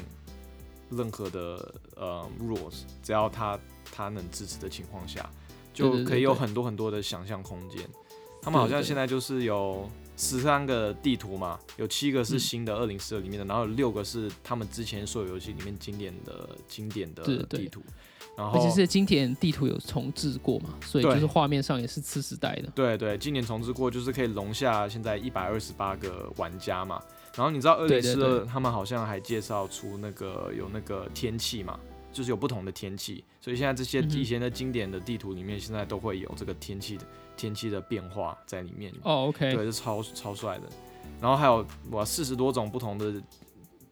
[0.90, 3.60] 任何的呃 rules，只要他
[3.92, 5.30] 他能支持的情况下，
[5.74, 7.82] 就可以有很多很多的想象空间。
[8.42, 17.82] 他们好像现在就是有十三个地图嘛，有七个是嗯新的二零四二里面的，然后有六个是他们之前所有游戏里面经典的经典的地图。
[18.38, 22.72] 然后而且是经典地图有重置过嘛，所以就是画面上也是次时代的。
[22.74, 27.02] 对对，今年重置过，就是可以容下现在一百二十八个玩家嘛。
[27.36, 31.80] 然后你知道二零四二他们好像还介绍出那个有那个天气嘛，
[32.12, 37.06] 就是有不同的天气，所以现在这些以前的经典的地图里面，现在都会有这个天气的
[37.38, 38.94] 天气的变化在里面。
[39.04, 40.64] 哦，OK，对，是超超帅的。
[41.22, 43.14] 然后还有哇四十多种不同的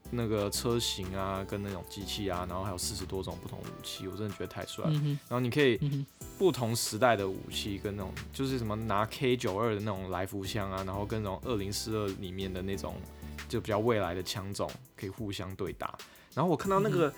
[0.10, 4.92] 那个车型啊，跟那种机器啊，然后还有四十多种不同武器，我真的觉得太帅了。
[4.94, 6.06] 嗯，然后你可以嗯，
[6.38, 12.96] 不同时代的武器跟那种就是什么拿 K 九二的那种来福枪啊，然后跟那种二零四二里面的那种
[13.48, 15.98] 就比较未来的枪种可以互相对打。
[16.34, 17.14] 然后我看到那个，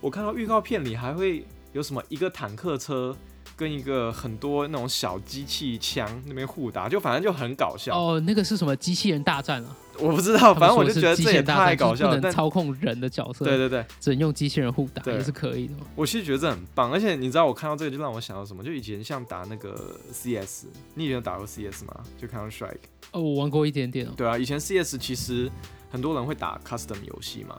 [0.00, 3.16] 我看到预告片里还会有什么一个坦克车
[3.62, 7.96] 跟一个很多那种小机器枪那边互打，就反正就很搞笑。
[7.96, 9.76] 哦，那个是什么机器人大战啊？
[9.98, 12.32] 我不知道，反正我就觉得这也太搞笑了。
[12.32, 15.74] 操控人的角色，对对对，只能用机器人互打对也是可以的。
[15.94, 18.64] 我其实觉得这很棒，而且你知道我看到这个就让我想到什么？
[18.64, 21.94] 就以前像打那个 CS，你以前有打过 CS 吗？
[22.20, 22.88] 就 Counter Strike。
[23.12, 24.10] 哦，我玩过一点点哦。
[24.16, 25.48] 对啊，以前 CS 其实
[25.90, 27.56] 很多人会打 custom 游戏嘛，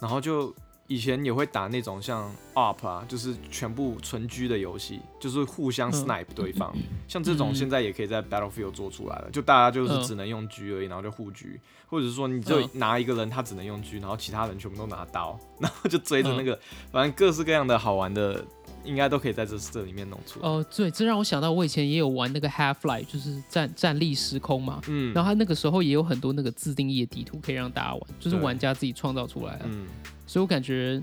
[0.00, 0.52] 然后就
[0.88, 5.92] 以前也会打那种像 UP 啊，就是全部纯狙的游戏，就是互相嗯。
[5.92, 6.74] snipe 对方。
[7.08, 7.54] 像这种嗯。
[7.54, 12.70] 现在也可以在 Battlefield 做出来了，就大家就是嗯只能用狙而已，然后就互狙，或者是说你就嗯。
[12.74, 16.36] 拿一个人他只能用狙，然后其他人全部都拿刀， 然后就追着嗯。
[16.36, 16.58] 那个，
[16.92, 18.44] 反正各式各样的好玩的，
[18.84, 20.48] 应该都可以在这这里面弄出来。
[20.48, 24.80] 哦，对，这让我想到我以前也有玩那个 Half Life，就是战战力时空嘛。
[24.86, 29.64] 嗯，然后他那个时候也有很多那个自定义的地图可以让大家玩，就是玩家自己创造出来的。
[29.66, 29.86] 嗯，
[30.26, 31.02] 所以我感觉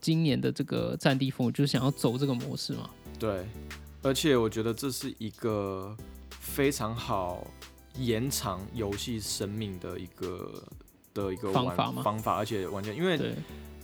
[0.00, 2.88] 今年的这个战地风就是想要走这个模式嘛。
[3.18, 3.46] 对，
[4.02, 5.94] 而且我觉得这是一个
[6.30, 7.46] 非常好
[7.98, 10.62] 延长游戏生命的一个
[11.12, 13.34] 的一个玩方法嘛方法，而且完全因为，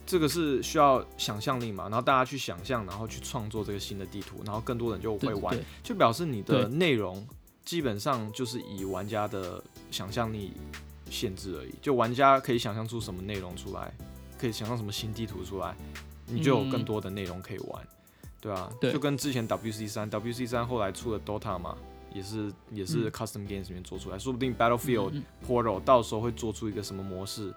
[0.07, 5.64] 这个是需要想象力嘛，然后大家去想象，然后去创作这个新的地图，然后更多人就会玩，对对。
[5.83, 7.27] 就表示你的内容
[7.64, 10.53] 基本上就是以玩家的想象力
[11.11, 13.92] 限制而已，就玩家可以想象出什么内容出来，
[14.38, 15.75] 可以想到什么新地图出来，
[16.27, 17.87] 你就有更多的内容可以玩，
[18.40, 21.77] 对啊，对就跟之前 WC 三，WC 三后来出了 DOTA 嘛。
[22.14, 27.53] 也是也是嗯 custom games 里面做出来，说不定 Battlefield 嗯 Portal 到时候会做出一个什么模式，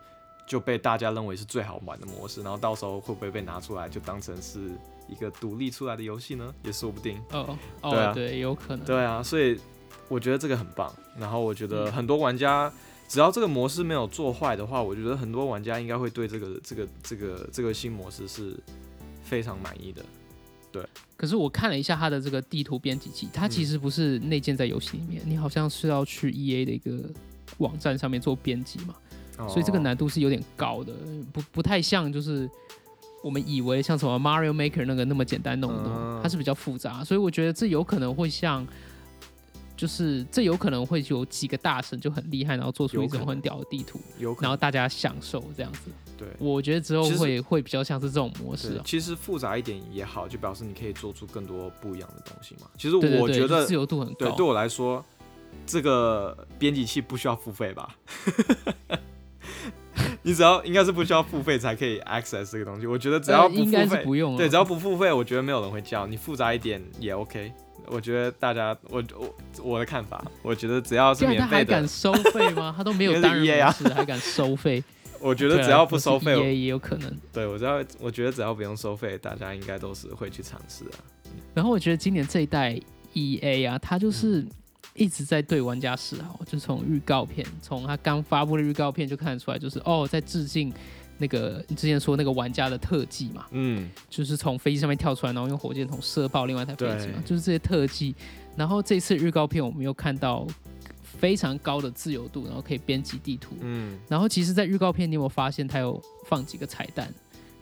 [0.45, 4.71] 就被大家认为是最好玩的模式，然后到时候会不会被拿出来就当成是
[5.07, 6.53] 一个独立出来的游戏呢？
[6.63, 7.23] 也说不定。
[7.31, 8.85] 哦哦，对啊对，有可能。
[8.85, 9.57] 对啊，所以
[10.09, 10.93] 我觉得这个很棒。
[11.17, 12.69] 然后我觉得嗯很多玩家，
[13.09, 18.55] 只要这个模式没有做坏的话，我觉得很多玩家应该会对这个这个这个这个新模式是
[19.23, 20.05] 非常满意的。
[20.71, 20.85] 对
[21.17, 27.09] 可是我看了一下它的这个地图编辑器，它其实不是内建在游戏里面，你好像是要去 E A 的一个
[27.57, 28.93] 网站上面做编辑嘛，
[29.47, 30.93] 所以这个哦难度是有点高的，
[31.33, 32.47] 不不太像就是
[33.23, 38.63] 我们以为像什么 Mario Maker 那个那么简单弄一弄，嗯它是比较复杂，所以我觉得这有可能会像。
[39.79, 45.89] 就是这有可能会有几个大神就很厉害，然后做出一种很屌的地图，有可能然后大家享受这样子。
[46.17, 46.27] 对。
[46.37, 48.81] 我觉得之后会会比较像是这种模式。
[48.83, 52.69] 其实复杂一点也好，就表示你可以做出更多不一样的东西嘛。
[52.77, 54.15] 其实我觉得就自由度很高。
[54.17, 55.01] 对，对我来说，
[55.65, 57.95] 这个编辑器不需要付费吧？
[60.21, 62.85] 你只要应该是不需要付费才可以 access 这个东西。
[62.85, 64.37] 我觉得只要应该付费，是不用了。
[64.37, 67.53] 对，只要不付费，我觉得没有人会叫你复杂一点也 OK。
[67.89, 72.73] 我觉得大家，我我我的看法，我觉得只要是免费的还敢，收费吗？
[72.77, 74.83] 他都没有因为是单人式，还敢收费？
[75.19, 77.17] 我觉得只要不收费，也也有可能。
[77.33, 80.95] 对我知道我觉得只要不用收费，大家应该都是会去尝试啊。
[81.53, 82.79] 然后我觉得今年这一代
[83.13, 84.45] E A 啊，它就是
[84.93, 90.71] 一直在对玩家示好，就从预告片，从他刚发布的预告片就看得出来，就是哦，在致敬
[91.19, 98.15] 那个你之前说那个玩家的特技嘛，嗯，就是从飞机上面跳出来，然后用火箭筒射爆另外一台飞机嘛，就是这些特技。
[98.55, 100.47] 然后这次预告片我们又看到
[101.03, 103.55] 非常高的自由度，然后可以编辑地图。
[103.61, 107.13] 嗯然后其实，在预告片你有没有发现它有放几个彩蛋，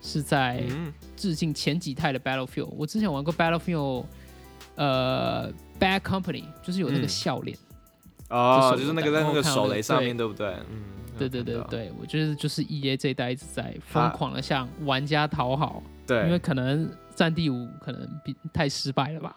[0.02, 2.70] 是在嗯，致敬前几代的 Battlefield。
[2.78, 4.06] 我之前玩过 Battlefield，
[4.76, 7.58] 呃，Bad Company，就是有那个嗯笑脸。
[8.30, 10.48] 哦，就是就是那个在那个手雷上面对不对？
[10.72, 10.84] 嗯，
[11.18, 19.36] 对对对对，我觉得就是 E A 这一代一直在疯狂的向玩家讨好，对，因为可能战地五可能比太失败了吧，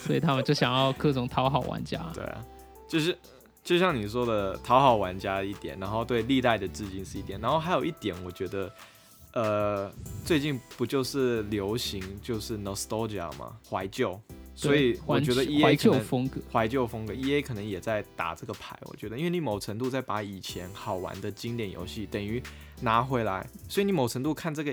[0.00, 2.04] 所以他们就想要各种讨好玩家。
[2.14, 2.44] 对啊，
[2.88, 3.16] 就是
[3.62, 8.70] 就像你说的，讨好玩家一点，然后对历代的致敬是一点，然后还有一点，我觉得，
[9.34, 9.92] 呃，
[10.24, 14.20] 最近不就是流行就是 nostalgia 吗，怀旧，
[14.54, 22.42] 所以我觉得怀 E 怀 A 可能旧风格，怀旧风格，E A 可能也在打这个牌，我觉得，因为你某程度在把以前好玩的经典游戏等于
[22.80, 24.72] 拿回来，所以你某程度看这个，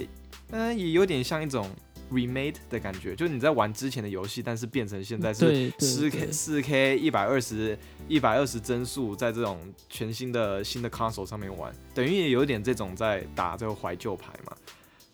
[0.51, 1.69] 嗯、也有点像一种
[2.11, 6.09] remade 的感觉，就是你在玩之前的游戏，但是变成现在是四对。
[6.09, 14.55] K 四 K 一百二十一百二十帧数，在这种全新的新的 console 上面玩，等于也有点这种在打这个怀旧牌嘛。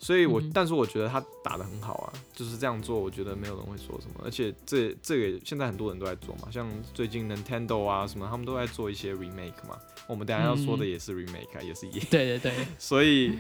[0.06, 4.22] 所以我，嗯但是我觉得他打的很好啊，就是这样做，我觉得没有人会说什么。
[4.24, 9.76] 而且这这个现在很多人都在做嘛，像最近 Nintendo 啊什么，他们都在做一些 remake 嘛。
[10.06, 12.54] 我们等下要说的嗯也是 remake 啊，也是一，对对对。
[12.78, 13.36] 所以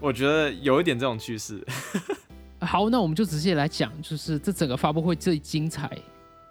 [0.00, 1.64] 我觉得有一点这种趋势。
[2.62, 5.88] 好，那我们就直接来讲，就是这整个发布会最精彩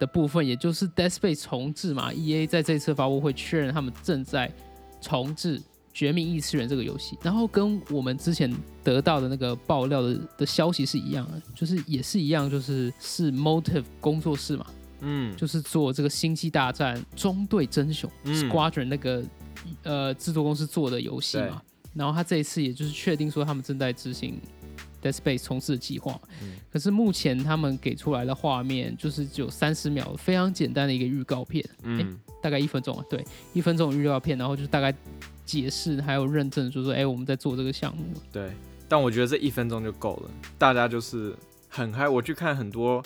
[0.00, 2.10] 的部分，也就是 Dead Space 重置嘛。
[2.10, 4.50] E A 在这次发布会确认他们正在
[5.02, 5.60] 重置
[5.98, 8.48] 《绝命异次元》这个游戏，然后跟我们之前
[8.84, 14.66] 得到的那个爆料的的消息是一样的，就是也是一样，就是是 Motive 工作室嘛，
[15.00, 19.24] 嗯，就是做这个星际大战中队真雄、嗯 Squadron 那个
[19.82, 21.60] 呃制作公司做的游戏嘛，
[21.94, 24.40] 然后他这一次也就是确定说他们正在执行
[25.02, 26.52] Dead Space 重置的计划，嗯。
[26.70, 34.94] 可是目前他们给出来的画面就是只有三十秒，非常简单的一个预告片，嗯，大概一分钟啊，对，一分钟的预告片，然后就是大概
[35.48, 38.52] 解释还有认证，说说哎、我们在做这个项目，对。
[38.86, 41.34] 但我觉得这一分钟就够了，大家就是
[41.68, 42.06] 很嗨。
[42.06, 43.02] 我去看很多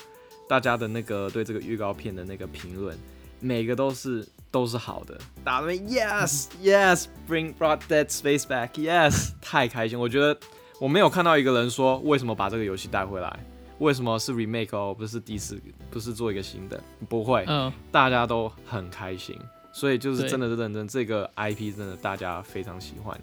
[0.48, 2.96] 大家的那个对这个预告片的那个评论，
[3.40, 9.98] 每个都是都是好的，大家都 yes yes bring brought that space back yes 太开心。
[9.98, 10.36] 我觉得
[10.80, 13.44] 我没有看到一个人说为什么把这个游戏带回来，
[13.78, 19.36] 为什么是 remake 哦，不是第四，不是做一个新的，不会，嗯，大家都很开心，
[19.72, 23.18] 所以就是真的是认真，这个 IP 真的大家非常喜欢。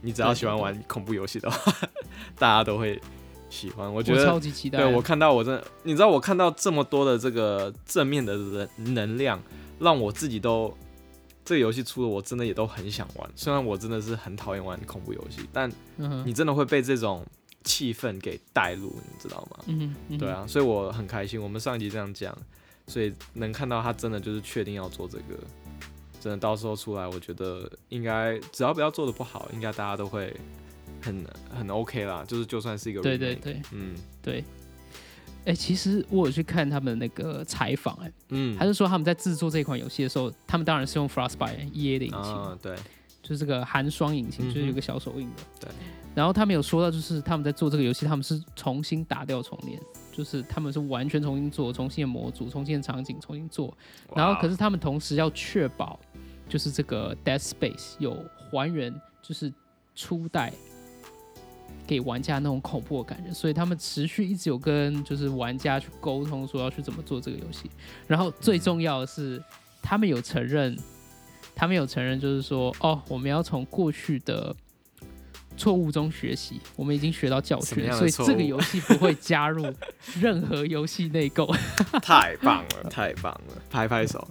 [0.00, 1.72] 你只要喜欢玩恐怖游戏的话，
[2.36, 3.00] 大家都会
[3.48, 3.86] 喜欢。
[3.86, 9.40] 我我觉得，超级期待，对我看到我真的，你知道我看到这么多的这个正面的人能量，
[9.78, 10.76] 让我自己都
[11.44, 13.30] 这个游戏出了，我真的也都很想玩。
[13.36, 17.24] 虽然我真的是很讨厌玩恐怖游戏，但嗯，你真的会被这种
[17.62, 19.64] 气氛给带入，你知道吗？
[19.66, 21.40] 嗯，嗯对，啊，所以我很开心。
[21.40, 22.36] 我们上一集这样讲，
[22.88, 25.38] 所以能看到他真的就是确定要做这个，
[26.22, 30.32] 真的到时候出来，我觉得应该只要不要做的不好，应该大家都会
[31.02, 32.24] 很很 OK 啦。
[32.28, 34.44] 就是就算是一个对对对嗯对。
[35.44, 42.76] 哎、其实我有去看他们那个采访，哎，嗯，他是说他们在制作这款游戏的时候，他们当然是用 Frostbite EA 的引擎，啊对，
[43.20, 45.42] 就是这个寒霜引擎，就是有个小手印的。
[45.58, 45.68] 对。
[46.14, 49.80] 然后他们有说到，就是他们在做这个游戏，他们是重新打掉重练，
[50.12, 53.74] 就是他们是完全重新做，重新的模组、重新的场景重新做。
[54.14, 55.98] 然后可是是他们同时要确保，
[56.52, 59.50] 就是这个 Death Space 有还原，就是
[59.96, 60.52] 初代
[61.86, 67.70] 给玩家那种恐怖的感觉，所以他们持续一直有跟就是玩家去沟通，说要去怎么做这个游戏。
[68.06, 69.42] 然后最重要的是，
[69.80, 70.76] 他们有承认，
[71.54, 74.54] 他们有承认，就是说，哦，我们要从过去的
[75.56, 79.64] 错误中学习，我们已经学到教训，所以这个游戏不会加入
[80.20, 81.50] 任何游戏内购。
[82.02, 84.28] 太棒了，太棒了，拍拍手。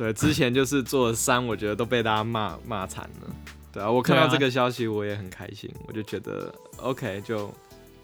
[0.00, 3.36] 对，之前就是做了三，我觉得都被大家骂骂惨了。
[3.70, 7.52] 对啊，我看到这个消息我也很开心，我就觉得 OK，就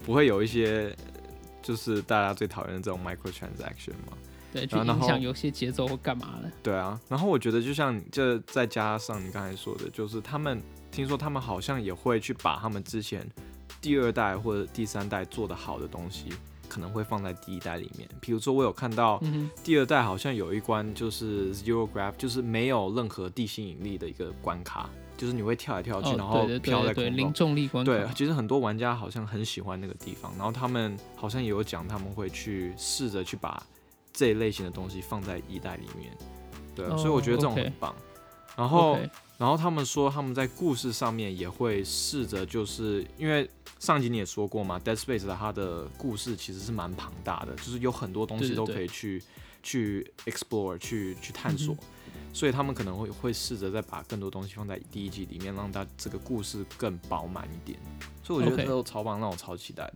[0.05, 0.95] 不会有一些
[1.59, 4.15] 就是大家最讨厌的这种 microtransaction 嘛。
[4.53, 6.51] 对，去然后影响游戏节奏或干嘛的。
[6.61, 13.27] 对啊，然后我觉得就像这再加上你刚才说的，就是他们听说他们好像也会去把他们之前
[13.81, 16.29] 第二代或者第三代做的好的东西，
[16.77, 18.07] 可能会放在第一代里面。
[18.21, 19.19] 比如说我有看到
[19.63, 24.87] 第二代好像有一关就是 zero graph，就是没有任何地心引力的一个关卡，
[25.17, 27.33] 就是你会跳来跳去，然哦，后飘在空中。
[27.33, 27.91] 重力关卡。
[27.91, 33.59] 对，其实很多玩家好像很喜欢那个地方，然后他们好像也有讲他们会去试着去把
[34.13, 36.15] 这一类型的东西放在一代里面，
[36.75, 37.95] 对所以我觉得这种很棒。
[38.55, 38.99] 然后
[39.39, 49.21] 然后他们说他们在故事上面也会试着，就是因为上集你也说过嘛，Dead Space 的它的故事其实是蛮庞大的，就是有很多东西都可以去
[49.61, 51.79] 去 explore 去去探索，嗯
[52.33, 57.79] 所以他们可能会会试着再把更多东西放在第一季里面，让它这个故事更饱满一点。
[58.23, 59.93] 所以我觉得这都超棒，让我超期待的。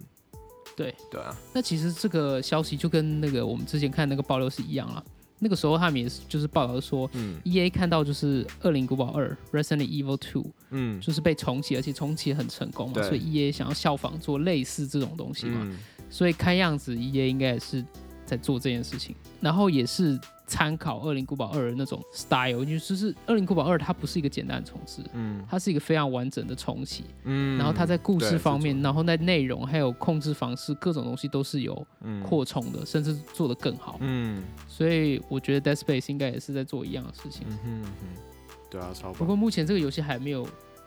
[0.75, 5.03] 对对啊，那其实这个消息就跟那个我们之前看那个爆料是一样啦。
[5.43, 11.01] 那个时候他们也是就是报道说嗯，E A 看到就是《恶灵古堡二》（Resident Evil Two） 嗯。
[11.01, 15.61] 就是被重启，而且重启很成功嘛，所以 E A 想要效仿做类似这种东西嘛。
[15.63, 15.77] 嗯。
[16.09, 17.83] 所以看样子 E A 应该也是
[18.23, 20.19] 在做这件事情，然后也是
[20.51, 27.05] 参考《恶灵古堡二》的那种 style，就是《恶灵古堡二》它不是一个简单的重置，嗯它是一个非常完整的重启。
[27.23, 33.97] 嗯，然后它在故事方面，然后在内容还有控制方式各种东西都是有嗯扩充的，甚至做得更好。
[34.01, 37.47] 嗯所以我觉得 Dead Space 应该也是在做一样的事情。
[37.47, 38.21] 嗯哼嗯哼，
[38.69, 39.13] 对啊，超棒。
[39.13, 40.45] 不过目前这个游戏还没有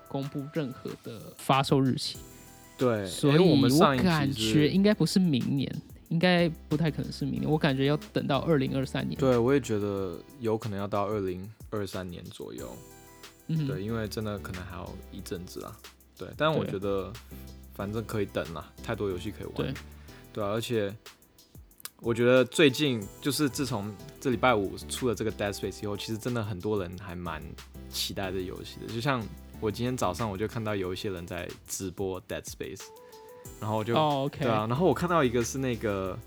[0.09, 2.19] 公布任何的发售日期，
[2.77, 5.75] 对，所以我感觉应该不是明年，
[6.15, 7.51] 应该不太可能是明年。
[7.51, 9.19] 我感觉要等到二零二三年。
[9.19, 12.73] 对，我也觉得有可能要到二零二三年左右。
[13.49, 15.77] 嗯，对，因为真的可能还要一阵子啊。
[16.17, 17.13] 对，但我觉得
[17.75, 19.55] 反正可以等啦，太多游戏可以玩。
[19.57, 19.75] 对
[20.33, 20.95] 对啊，而且
[22.01, 27.43] 我觉得最近就是自从这礼拜五出了这个 Dead Space 以后，其实真的很多人还蛮
[27.91, 28.87] 期待这游戏的。
[28.87, 29.21] 就像
[29.61, 32.83] 我今天早上我就看到有一些人在直播 Dead Space，
[33.65, 33.95] 然后我就、
[34.29, 36.19] 对啊，然后我看到一个是那个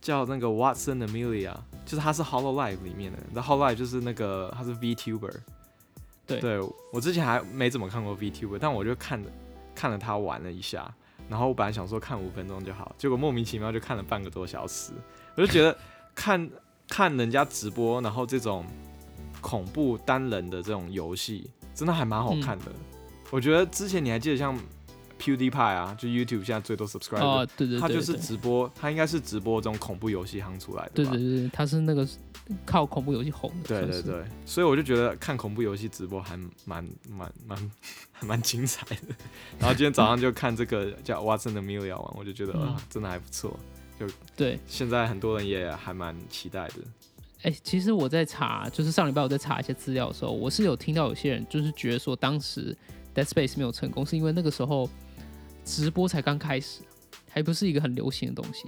[0.00, 1.52] 叫那个 Watson Amelia，
[1.84, 5.34] 就是他是 Hollow Live 里面的，那 Hollow Live 就是那个他是 VTuber，
[6.28, 6.38] 对。
[6.38, 6.60] 对
[6.92, 9.28] 我之前还没怎么看过 VTuber，但我就看了
[9.74, 10.88] 看了他玩了一下，
[11.28, 14.92] 然后我本来想说看五分钟就好，结果莫名其妙就看了半个多小时，
[15.34, 15.76] 我就觉得
[16.14, 16.48] 看
[16.88, 18.64] 看人家直播，然后这种
[19.40, 22.66] 恐怖单人的这种游戏，真的还蛮好看的。
[23.32, 24.56] 我觉得之前你还记得像
[25.20, 30.90] PewDiePie 啊，就 YouTube 现在最多 subscriber，、哦，对对对，他就是直播，他应该是直播这种恐怖游戏行出来的？
[30.94, 32.08] 对对对，他是那个
[32.64, 37.70] 靠恐怖游戏红的，对对，对，所以我就觉得看恐怖游戏直播还蛮蛮蛮
[38.10, 39.14] 还蛮精彩的。
[39.58, 43.58] 然后今天早上就看这个叫 Watson 的 Mill 玩，我就觉得嗯啊，真的还不错。
[43.98, 46.74] 就对，现在很多人也还蛮期待的。
[47.42, 52.76] 哎、其实我在查，就是上礼拜我在查一些资料的时候，我是有听到有些人就是觉得说，当时
[53.14, 54.88] Dead Space 没有成功，是因为那个时候
[55.70, 56.80] 直播才刚开始，
[57.30, 58.66] 还不是一个很流行的东西。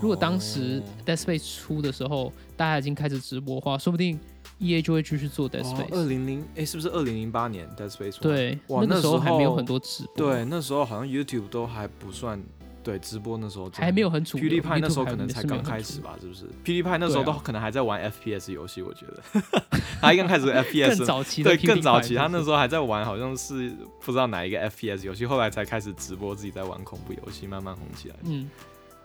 [0.00, 4.18] 如果当时哦 Dead Space 出的时候，大家已经开始直播的话，说不定
[4.58, 5.94] EA 就会继续做 Dead 哦 Space。
[5.94, 8.20] 二零零哎，是不是二零零八年 Dead Space？One？
[8.20, 12.42] 对，哇那个时候那时候还没有很多直播，对，，那时候好像 YouTube 都还不算
[12.82, 14.48] 对直播，那时候还没有很主流。
[14.48, 19.22] PewDiePie 那时候可能才刚开始吧，是不是？PewDiePie 那时候都可能还在玩 FPS 游戏，我觉得
[20.00, 23.70] 他刚开始 FPS 更早期的对，更早期他那时候还在玩，好像是
[24.00, 28.16] 不知道哪一个 FPS 游戏，后来才开始直播自己在玩恐怖游戏，慢慢红起来。
[28.24, 28.48] 嗯，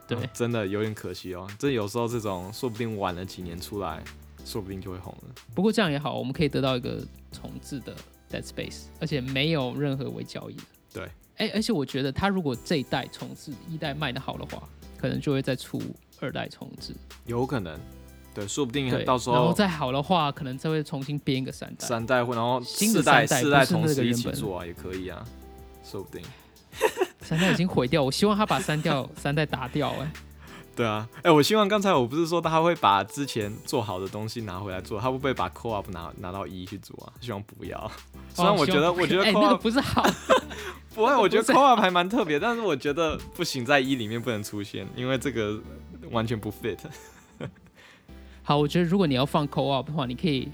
[0.07, 0.17] 对。
[0.17, 1.47] 啊真的有点可惜哦。
[1.59, 4.03] 这有时候这种说不定晚了几年出来，
[4.45, 5.35] 说不定就会红了。
[5.53, 7.93] 不过这样也好，我们可以得到一个重置的
[8.31, 10.63] Dead Space，而且没有任何微交易的。
[10.93, 14.63] 对，哎、而且我觉得他如果这一代重置一代卖的好的话，
[14.97, 15.81] 可能就会再出
[16.19, 16.95] 二代重置。
[17.25, 17.77] 有可能，
[18.33, 21.85] 对，说不定，到时候然后再好的话，可能再会重新编一个三代。
[21.85, 25.25] 三代或然后新的四代四代不是那个同时一起做啊，也可以啊，
[25.83, 26.25] 说不定。
[27.21, 30.11] 三代已经毁掉，我希望他把三掉三代打掉、哎，
[30.75, 37.13] 对啊，哎、我希望刚才我不是说他会把之前做好的东西拿回来做，他会不会把 Co-op 拿拿到一去做啊？
[37.21, 37.91] 希望不要。
[38.33, 40.03] 虽然哦我觉得，我觉得哎、 那个 Co-op 不是好，
[40.93, 45.59] 不会，我觉得 Co-op 还蛮特别，但是我觉得不行，在一里面不能出现，因为这个
[46.11, 46.77] 完全不 fit。
[48.43, 50.49] 好，我觉得如果你要放 Co-op 的话，你可以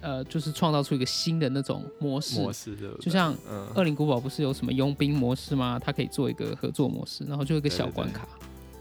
[0.00, 5.80] 呃，就是创造出一个新的那种模式，模式对不对就像嗯，恶灵古堡不是有什么佣兵模式吗？
[5.84, 8.26] 它可以做一个合作模式，然后就有一个对对对小关卡，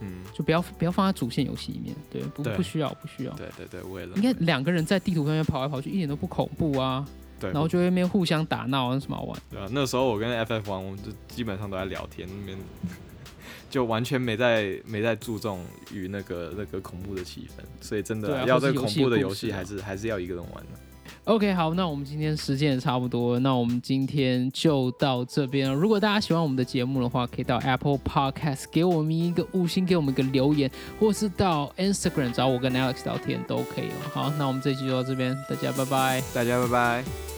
[0.01, 3.33] 嗯，就不要不要放在主线游戏里面，对，不对不需要不需要。
[3.33, 7.07] 对对对，为了应该两个人在地图上面跑来跑去，一点都不恐怖啊，
[7.39, 9.39] 对，然后就在那边互相打闹，有什么好玩？
[9.49, 12.57] 对啊，那时候我跟 FF 玩，我们就基本上都在聊天，那边
[13.69, 20.79] 就完全没在没在注重于那个那个恐怖的气氛，所以真对的要这个啊或是游恐怖的游戏还是还是要一个人玩的。
[21.25, 25.75] OK，好，那我们今天时间也差不多，那我们今天就到这边了。
[25.75, 33.95] 如果大家喜欢我们的节目的话，可以到 Apple Podcast 给我们一个五星，给我们一个留言，或是到 Instagram 找我跟 Alex 聊天都可以了。
[34.13, 36.23] 好，那我们这期就到这边，大家拜拜。
[36.33, 37.34] 大家拜拜。